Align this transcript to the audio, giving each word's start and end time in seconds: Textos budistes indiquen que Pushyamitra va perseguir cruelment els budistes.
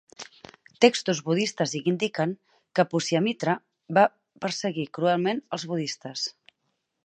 Textos 0.85 1.19
budistes 1.27 1.75
indiquen 1.91 2.33
que 2.79 2.87
Pushyamitra 2.95 3.55
va 3.99 4.07
perseguir 4.47 4.89
cruelment 4.99 5.47
els 5.59 5.71
budistes. 5.75 6.29